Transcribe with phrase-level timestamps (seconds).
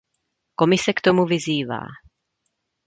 [0.55, 1.79] Komise k tomu vyzývá.